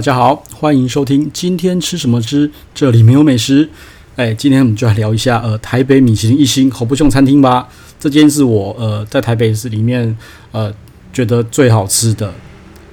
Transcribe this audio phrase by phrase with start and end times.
[0.00, 3.68] 大家好，欢迎收听今天吃什么之这里没有美食。
[4.16, 7.68] 哎，今天我们就来聊一下呃台北米其林一星侯不雄餐厅吧。
[7.98, 10.16] 这间是我呃在台北市里面
[10.52, 10.72] 呃
[11.12, 12.32] 觉得最好吃的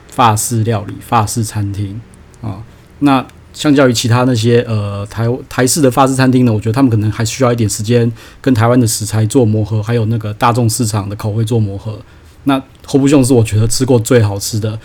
[0.09, 1.97] 法式料理法式餐厅
[2.41, 2.61] 啊。
[2.99, 8.11] 那相较于其他那些呃台台式的法式餐厅呢，我觉得他们可能还需要一点时间
[8.41, 11.97] 跟台湾的食材做磨合，还有那个大众市场的口味做磨合。
[12.43, 14.77] 那侯不雄是我觉得吃过最好吃的。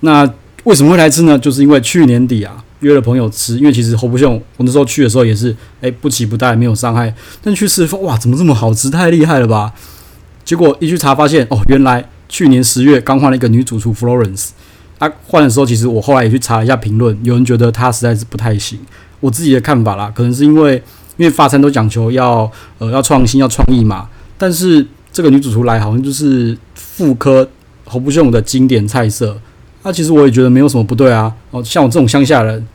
[0.00, 0.28] 那
[0.64, 1.38] 为什么会来吃呢？
[1.38, 9.72] 就是因为去年底啊约了朋友吃，因为其实侯不雄我那时候去的时候也是哎不期不待没有伤害，但去吃说哇怎么这么好吃，太厉害了吧！
[10.44, 14.50] 结果一去查发现哦，原来去年十月刚换了一个女主厨 Florence，
[14.98, 18.78] 她换的时候其实我后来也去查了一下评论，有人觉得她实在是不太行。
[19.20, 20.82] 我自己的看法啦，可能是因为
[21.18, 24.08] 因为法餐都讲求要呃要创新要创意嘛，
[24.38, 27.48] 但是这个女主厨来好像就是复刻
[27.84, 29.38] 侯不雄的经典菜色。
[29.84, 31.32] 那、其实我也觉得没有什么不对啊。
[31.50, 32.66] 哦，像我这种乡下人，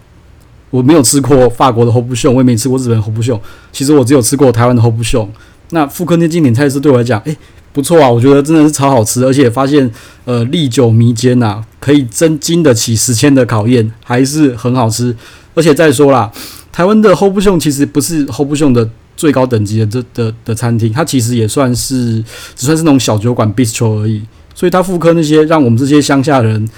[0.70, 3.40] 我没有吃过法国的侯不雄，我也没吃过日本的侯不雄。
[3.72, 5.28] 其实我只有吃过台湾的侯不雄。
[5.72, 7.36] 那复刻那经典菜式对我来讲，诶，
[7.74, 9.90] 不错啊，我觉得真的是超好吃，而且发现
[10.26, 15.16] 呃历久弥坚呐，可以真经得起时间的考验，还是很好吃。
[15.56, 16.32] 而且再说啦，
[16.72, 22.24] 台湾的侯不雄其实不是侯不雄的最高等级的这的的餐厅，它其实也算是
[22.56, 24.22] 只算是那种小酒馆 bistro 而已。
[24.54, 26.70] 所以它复刻那些让我们这些乡下人。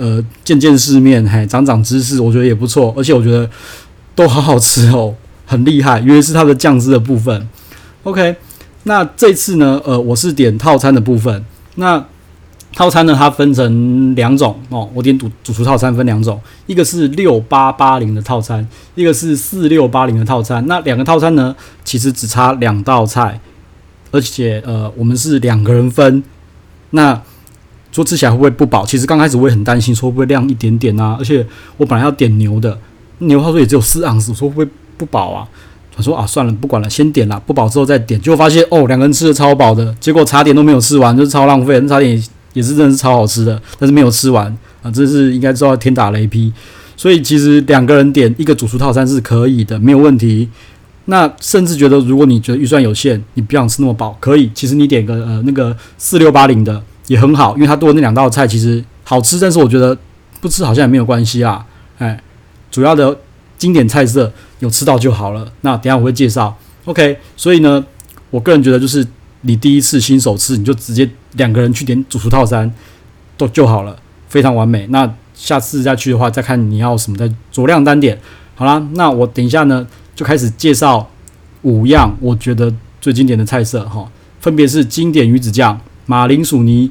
[0.00, 3.48] 呃，见见世面，嘿，长长知识，我觉得也不错，而且我觉得
[4.14, 6.00] 都好好吃哦，很厉害。
[6.00, 7.46] 尤其是它的酱汁的部分。
[8.04, 8.34] OK，
[8.84, 11.44] 那这次呢，呃，我是点套餐的部分。
[11.74, 12.02] 那
[12.74, 20.66] 套餐呢，它分成两种哦，我点主主厨套餐分两种，一个是六八八零的套餐，一个是四六八零的套餐。
[20.66, 23.38] 那两个套餐呢，其实只差两道菜，
[24.10, 26.22] 而且呃，我们是两个人分。
[26.92, 27.20] 那
[27.92, 28.86] 说吃起来会不会不饱？
[28.86, 31.16] 其实刚开始我也很担心，说会不会亮一点点啊？
[31.18, 31.44] 而且
[31.76, 32.78] 我本来要点牛的，
[33.18, 35.48] 牛他说也只有四盎司，我说会不会不饱啊？
[35.94, 38.18] 他说啊，算了，不管了，先点了，不饱之后再点。
[38.20, 41.78] 结果发现哦，两个人吃的超饱的，结果茶点都没有吃完，就是超浪费。
[41.80, 42.22] 那茶点也，
[42.54, 44.46] 也是真的是超好吃的，但是没有吃完
[44.82, 46.52] 啊，这是应该知道天打雷劈。
[46.96, 50.48] 所以其实两个人点一个主厨套餐是可以的，没有问题。
[51.06, 56.80] 那甚至觉得，如果你觉得预算有限，你不想吃那么饱，可以，其实你点个呃那个四六八零的。
[57.10, 59.98] 也很好，因为它多的那两道菜其实好吃，但是我觉得
[60.40, 61.66] 不吃好像也没有关系啊。
[61.98, 62.16] 哎，
[62.70, 63.18] 主要的
[63.58, 65.52] 经典菜色有吃到就好了。
[65.62, 67.18] 那等下我会介绍，OK。
[67.36, 67.84] 所以呢，
[68.30, 69.04] 我个人觉得就是
[69.40, 72.72] 你第一次新手吃，你就直接两个人去点主厨套餐
[73.36, 73.96] 都就好了，
[74.28, 74.86] 非常完美。
[74.90, 78.16] 那下次再去的话，再看你要什么，再酌量单点。
[78.54, 79.84] 好啦，那我等一下呢
[80.14, 81.10] 就开始介绍
[81.62, 85.80] 五样我觉得最经典的菜色哈，分别是经典鱼子酱。
[86.06, 86.90] 马铃薯泥、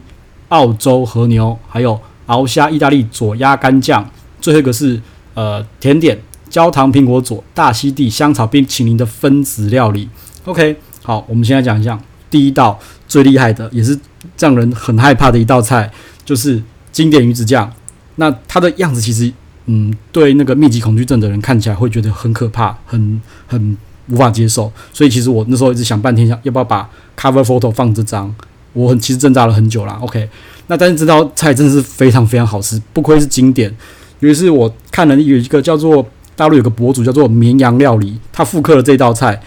[0.50, 4.08] 澳洲和牛，还有鳌虾意大利佐鸭肝酱，
[4.40, 5.02] 最后一个是
[5.34, 10.10] 呃甜点焦糖苹果佐大溪地香草冰淇淋的分子料理。
[10.46, 12.00] OK，好，我们现在讲一下
[12.30, 13.98] 第一道最厉害的，也是
[14.38, 15.92] 让人很害怕的一道菜，
[16.26, 16.62] 就是
[16.92, 17.72] 经典鱼子酱。
[18.16, 19.32] 那它的样子其实，
[19.66, 23.78] 嗯，对那个密集恐惧症的人看起来会觉得很可怕，很很
[24.10, 24.72] 无法接受。
[24.92, 28.34] 所以其实我那时候一直想半天，想要不要把 cover photo 放这张。
[28.74, 30.30] 我很其实挣扎了很久啦，OK，
[30.68, 33.76] 那但是这道菜真的是非常非常好吃，不愧是经典。
[34.20, 39.42] 于是我看了有一个叫做大陆有个博主叫做绵羊料理，他复刻了这道菜，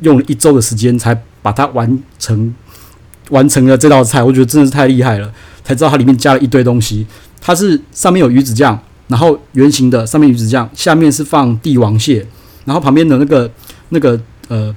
[0.00, 2.52] 用了一周的时间才把它完成，
[3.30, 4.22] 完成了这道菜。
[4.22, 7.06] 我觉得真的是太厉害了，才知道它里面加了一堆东西。
[7.40, 12.26] 它是上面有鱼子酱，然后圆形的上面鱼子酱，下面是放帝王蟹，
[12.64, 13.48] 然后旁边的那个
[13.90, 14.18] 那个
[14.48, 14.74] 呃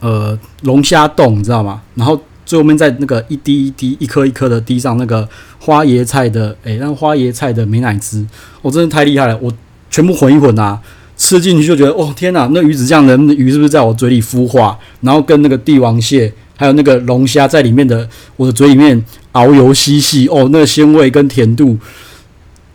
[0.00, 1.80] 呃龙虾冻，你知道吗？
[1.94, 2.20] 然后。
[2.46, 5.28] 最后面在那个一滴一滴、一颗一颗的滴上那个
[5.58, 8.24] 花椰菜的，诶、欸，那花椰菜的美乃滋，
[8.62, 9.38] 我、真的太厉害了！
[9.40, 9.52] 我
[9.90, 10.80] 全部混一混啊，
[11.16, 14.78] 吃进去就觉得，哦天哪，那鱼子酱的鱼是不是在我嘴里孵化？
[15.00, 21.78] 然后跟那个帝王蟹还有那个龙虾在里面的我的嘴里面遨游嬉戏，哦，那个鲜味跟甜度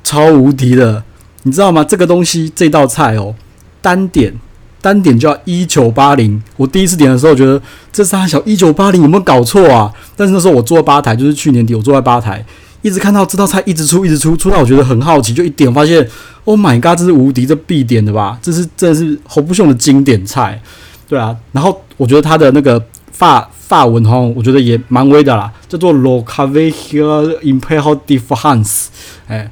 [0.03, 1.03] 超无敌的，
[1.43, 1.83] 你知道吗？
[1.83, 3.35] 这个东西这道菜哦，
[3.81, 4.33] 单点。
[4.81, 7.61] 单点叫一九八零，我第一次点的时候觉得
[7.91, 9.91] 这三小一九八零有没有搞错啊？
[10.15, 12.43] 但是那时候我坐在吧台，就是去年底我坐在吧台，
[12.81, 16.07] 一直看到这道菜一直出一直出，出到我觉得很好奇，就一点发现
[16.45, 18.39] ，Oh my god，这是无敌，这必点的吧？
[18.41, 20.61] 这是真的是侯不雄的经典菜，
[21.09, 21.35] 对啊。
[21.51, 22.81] 然后我觉得他的那个
[23.11, 28.85] 法法文哈，我觉得也蛮威的啦，叫做 Le Cavalier Impérial de France，
[29.27, 29.51] 哎，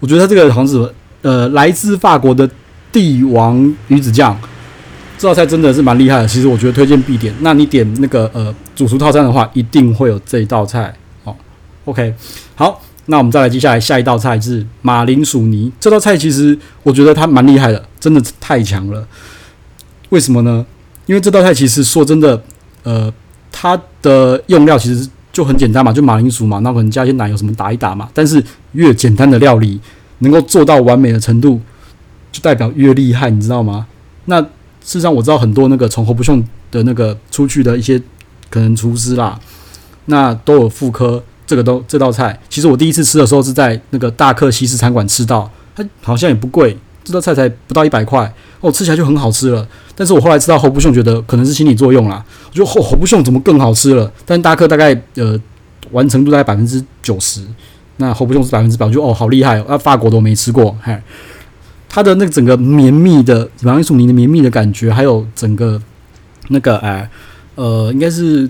[0.00, 0.92] 我觉得他这个好像是
[1.22, 2.48] 呃来自法国的
[2.92, 4.38] 帝王鱼子酱。
[5.18, 7.34] 这道菜真的是蛮厉害的，其实我觉得推荐必点。
[7.40, 11.34] 那你点那个呃主厨套餐的话，一定会有这一道菜哦。
[11.86, 12.14] OK，
[12.54, 15.72] 好，那我们再来接下来下一道菜是马铃薯泥。
[15.80, 19.06] 这道菜其实我觉得它蛮厉害的，真的太强了。
[20.10, 20.64] 为什么呢？
[21.06, 22.42] 因为这道菜其实说真的，
[22.82, 23.12] 呃，
[23.50, 28.08] 它的用料其实就很简单嘛，就马铃薯嘛，那可能加些奶油什么打一打嘛。
[28.12, 28.42] 但是
[28.72, 29.80] 越简单的料理，
[30.18, 31.60] 能够做到完美的程度，
[32.30, 33.86] 就代表越厉害，你知道吗？
[34.26, 34.44] 那
[34.86, 36.40] 事实上我知道很多那个从侯不秀
[36.70, 38.00] 的那个出去的一些
[38.48, 39.36] 可能厨师啦，
[40.04, 42.38] 那都有复刻这个都这道菜。
[42.48, 49.66] 其实我第一次吃的时候是在那个大客西式餐馆吃到，它好像也不贵，这道菜才不到一百块，哦，吃起来就很好吃了。
[49.96, 54.08] 但是我后来吃到侯不秀，觉得可能是心理作用啦，我觉得侯侯不秀怎么更好吃了？
[54.24, 55.36] 但大客大概呃
[55.90, 57.44] 完成度大概百分之九十，
[57.96, 61.02] 那侯不秀是百分之百，我觉得哦好厉害哦，那法国都没吃过，嗨。
[61.96, 65.80] 它的那个整个绵密的马铃薯泥的绵密的感觉，还有整个
[66.48, 67.08] 那个哎
[67.54, 68.46] 呃，应该是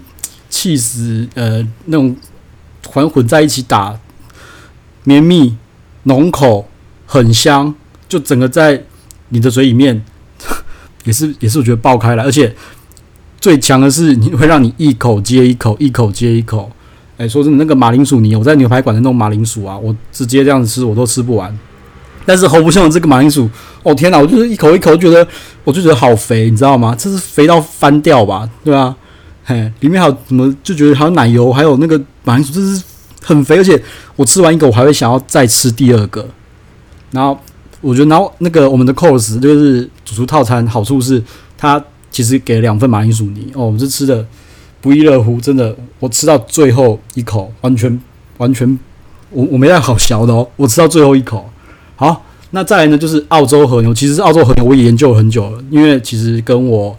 [0.50, 2.16] 气死呃那种
[2.88, 3.96] 混混在一起打，
[5.04, 5.56] 绵密
[6.02, 6.68] 浓口
[7.06, 7.72] 很香，
[8.08, 8.82] 就整个在
[9.28, 10.04] 你的嘴里面
[11.04, 12.52] 也是也是我觉得爆开来，而且
[13.40, 16.68] 最强的是你会让你一口接一口，一口接一口。
[17.16, 21.56] 哎，说真的，那个马铃薯泥，我在牛排馆的那种马铃薯啊，我直接这样子吃我都吃不完。
[22.26, 23.48] 但是侯不秀的这个马铃薯，
[23.84, 24.18] 哦天哪！
[24.18, 25.26] 我就是一口一口觉得，
[25.62, 26.94] 我就觉得好肥，你知道吗？
[26.98, 28.94] 这是肥到翻掉吧，对吧？
[29.44, 30.52] 嘿，里面还有什么？
[30.64, 32.82] 就觉得还有奶油，还有那个马铃薯，这是
[33.22, 33.56] 很肥。
[33.58, 33.80] 而且
[34.16, 36.28] 我吃完一个，我还会想要再吃第二个。
[37.12, 37.38] 然后
[37.80, 41.22] 我觉得，然后那个我们的 course 就是主厨套餐，好处是
[41.56, 41.80] 它
[42.10, 44.26] 其实给了两份马铃薯泥哦，我们是吃的
[44.80, 45.76] 不亦乐乎，真的。
[46.00, 48.00] 我吃到最后一口，完全
[48.38, 48.78] 完全，
[49.30, 51.48] 我我没带好小的哦，我吃到最后一口。
[51.96, 52.98] 好，那再来呢？
[52.98, 53.92] 就是澳洲和牛。
[53.92, 56.94] 其实澳洲和牛我也研究了很久了，因为其实跟我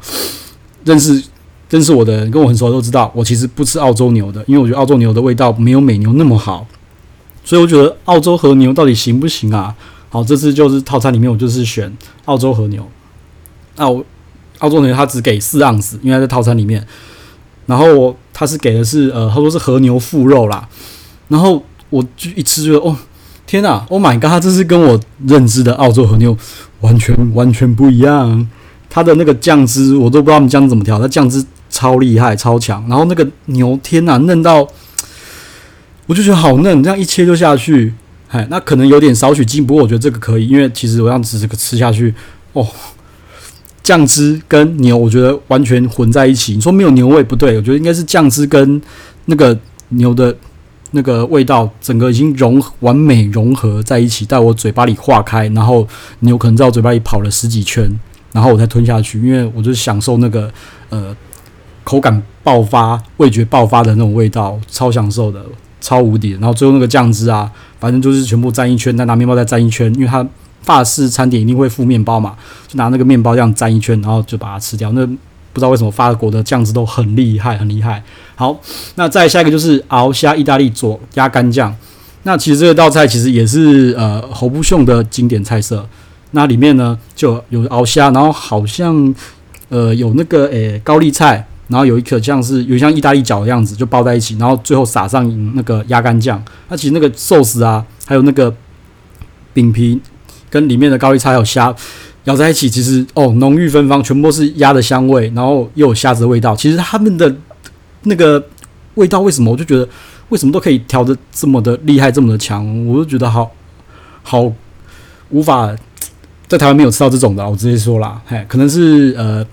[0.84, 1.24] 认识
[1.70, 6.66] 认识我的人跟我很熟都知道，我其实不吃澳洲牛的，因为我觉得澳洲牛的味道没有美牛那么好。
[7.46, 9.76] 所以我觉得澳洲和牛到底行不行啊？
[10.10, 11.96] 好，这次就是套餐里面我就是选
[12.26, 12.86] 澳洲和牛。
[13.76, 14.04] 那我
[14.60, 16.86] 澳洲牛它只给四盎司，因为它在套餐里面。
[17.68, 20.68] 然后我它是给的是呃，他说是和牛腹肉啦。
[21.28, 22.98] 然后我就一吃就觉得哦。
[23.48, 24.44] 天呐，Oh my god！
[24.44, 26.38] 这是跟我认知的澳洲和牛
[26.82, 28.46] 完全完全不一样。
[28.90, 32.86] 它的那个酱汁我都不知道他们酱汁怎么调，它酱汁超厉害超强。
[32.90, 34.68] 然后那个牛，天呐，嫩到
[36.08, 37.94] 我就觉得好嫩，这样一切就下去。
[38.28, 42.14] 哎，那可能有点少许筋，不过我觉得这个可以，因为其实我这样子这个吃下去，
[42.52, 42.68] 哦，
[43.82, 46.54] 酱汁跟牛我觉得完全混在一起。
[46.54, 48.82] 你说没有牛味不对，我觉得应该是酱汁跟
[49.24, 49.58] 那个
[49.88, 50.36] 牛的。
[50.92, 55.88] 那个味道整个已经融完美融合在一起，在我嘴巴里化开，然后
[56.20, 57.90] 你有可能在我嘴巴里跑了十几圈，
[58.32, 60.52] 然后我才吞下去，因为我就享受那个
[60.90, 61.16] 呃
[61.84, 65.44] 口感爆发、味觉爆发的那种味道，超享受的，
[65.82, 66.32] 超无敌。
[66.32, 70.26] 然后最后那个酱汁啊，反正就是全部沾一圈，再拿面包再沾一圈，因为它
[70.62, 72.36] 法式餐点一定会附面包嘛，
[72.68, 74.92] 就拿那个面包这样沾一圈，然后就把它吃掉。
[74.92, 75.08] 那
[75.58, 78.04] 不知道为什么法国的酱汁都很厉害，很厉害。
[78.36, 78.56] 好，
[78.94, 81.76] 那再下一个就是熬虾意大利佐鸭肝酱。
[82.22, 85.84] 那其实这道菜其实也是呃侯不秀的经典菜色。
[86.30, 89.12] 那里面呢就有熬虾，然后好像
[89.70, 96.40] 呃有那个诶、高丽菜，然后有一颗像是有像意大利饺的样子，就包在一起，然后最后撒上那个鸭肝酱。
[96.70, 98.54] 那其实那个寿司啊，还有那个
[99.56, 100.00] 饼皮
[100.52, 101.74] 跟里面的高丽菜还有虾。
[102.28, 106.54] 咬在一起，其实哦，浓郁芬芳，全部都是鸭的香味，然后又有虾子的味道。
[106.54, 107.34] 其实他们的
[108.04, 108.44] 那个
[108.96, 109.88] 味道，为什么我就觉得
[110.28, 112.86] 为什么都可以调的这么的厉害，这么的强？
[112.86, 113.50] 我就觉得好
[114.24, 114.52] 好
[115.30, 115.74] 无法
[116.50, 117.50] 在台湾没有吃到这种的。
[117.50, 119.46] 我直接说啦，嘿，可能是呃，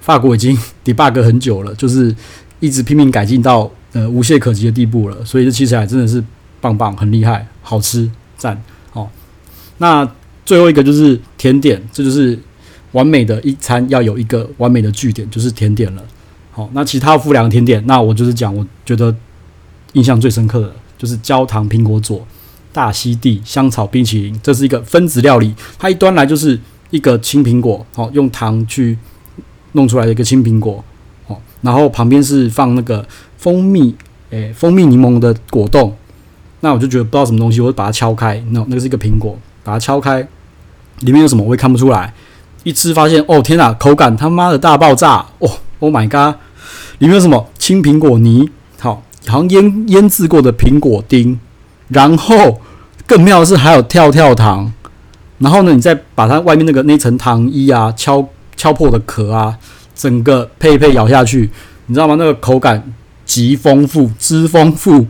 [0.00, 2.14] 法国已经 debug 很久了，就是
[2.60, 6.22] 一直拼命改进到呃无懈可击的地步了，所以这吃起来真的是
[6.60, 9.08] 棒棒，很厉害，好吃，赞哦。
[9.78, 10.06] 那。
[10.44, 12.38] 最后一个就是甜点，这就是
[12.92, 16.02] 完美的一餐要有一个完美的句点，就是甜点了。
[16.50, 19.14] 好，那其他附两个甜点，那我就是讲，我觉得
[19.92, 22.26] 印象最深刻的就是焦糖苹果佐、
[22.72, 25.54] 大溪地香草冰淇淋，这是一个分子料理。
[25.78, 26.58] 它一端来就是
[26.90, 28.98] 一个青苹果，好，用糖去
[29.72, 30.84] 弄出来的一个青苹果，
[31.26, 33.06] 好，然后旁边是放那个
[33.36, 33.94] 蜂蜜，
[34.30, 35.94] 诶，蜂蜜柠檬的果冻。
[36.62, 40.26] 那我就觉得不知道什么东西，我就把它敲开，那那个是一个苹果，把它敲开。
[41.00, 42.12] 里面有什么我也看不出来，
[42.62, 46.38] 一吃发现哦天哪，口感他妈的大爆炸哦，Oh my god！
[46.98, 51.40] 里面有什么青苹果泥，好，好像腌腌制过的苹果丁，
[51.88, 52.60] 然后
[53.06, 54.70] 更妙的是还有跳跳糖，
[55.38, 59.56] 然后呢，你再把它外面那个那层糖衣啊敲敲破的壳啊，
[59.94, 61.50] 整个配配咬下去，
[61.86, 62.16] 你知道吗？
[62.18, 62.92] 那个口感
[63.24, 65.06] 极丰富，之丰富，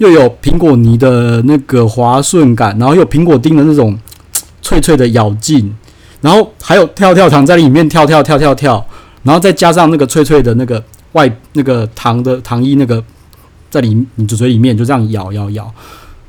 [0.00, 3.98] 又有苹果泥的那个滑顺感，然后又有苹果丁的那种
[4.62, 5.70] 脆脆的咬劲，
[6.22, 8.82] 然后还有跳跳糖在里面跳跳跳跳跳，
[9.24, 13.04] 然后再加上那个脆脆的那个外那个糖的糖衣那个
[13.68, 15.70] 在里你嘴里面就这样咬咬咬，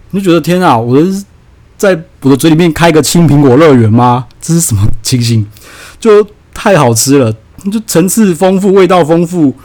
[0.10, 1.26] 你就觉得天啊，我的
[1.78, 4.28] 在我的嘴里面开个青苹果乐园吗？
[4.42, 5.48] 这是什么情形？
[5.98, 7.34] 就太好吃了，
[7.72, 9.56] 就层次丰富，味道丰富。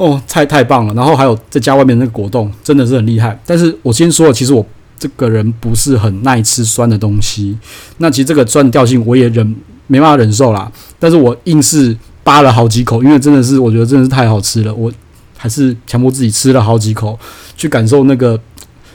[0.00, 3.38] 哦，菜太棒了，然后还有再加外面那个果冻，真的是很厉害。
[3.44, 4.64] 但是我先说了，其实我
[4.98, 7.54] 这个人不是很耐吃酸的东西。
[7.98, 9.54] 那其实这个酸的调性我也忍
[9.88, 10.72] 没办法忍受啦。
[10.98, 14.90] 但是我硬是扒了好几口，因为真的是我觉得真的是太好吃了，我
[15.36, 17.18] 还是强迫自己吃了好几口，
[17.54, 18.40] 去感受那个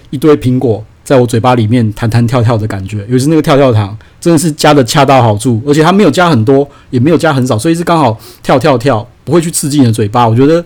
[0.09, 3.05] 一堆苹果在我嘴巴里面弹弹跳跳的感觉。
[3.07, 10.27] 尤其是那个跳跳糖，真的是加的恰到好处，而且它没有加很多，也没有加很少，所以是刚好跳跳跳，不会去刺激你的嘴巴。
[10.27, 10.65] 我觉得。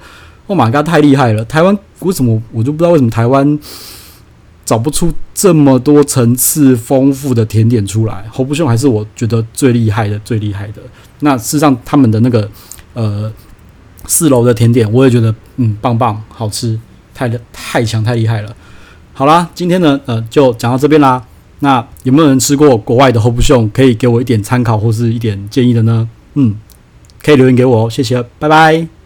[0.50, 1.46] Oh my god，太厉害了！
[1.46, 3.60] 台湾为什么我就不知道为什么台湾
[4.66, 10.82] 找不出这么多层次丰富的甜点出来？Hope 兄还是我觉得最厉害的，最厉害的。
[11.20, 12.50] 那事实上他们的那个
[12.96, 13.32] 呃
[14.08, 16.80] 四楼的甜点，我也觉得嗯棒棒好吃，
[17.14, 18.56] 太太强太厉害了。
[19.14, 21.24] 好啦，今天呢呃就讲到这边啦。
[21.60, 23.70] 那有没有人吃过国外的 Hope 兄？
[23.72, 26.10] 可以给我一点参考或是一点建议的呢？
[26.34, 26.56] 嗯，
[27.22, 28.99] 可以留言给我哦，谢谢，拜拜。